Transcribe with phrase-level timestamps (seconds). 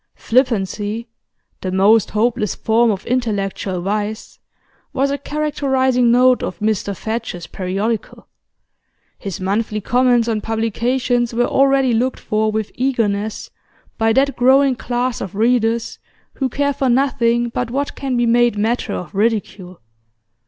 [0.15, 1.09] Flippancy,
[1.61, 4.39] the most hopeless form of intellectual vice,
[4.93, 8.25] was a characterising note of Mr Fadge's periodical;
[9.19, 13.51] his monthly comments on publications were already looked for with eagerness
[13.99, 15.99] by that growing class of readers
[16.33, 19.81] who care for nothing but what can be made matter of ridicule.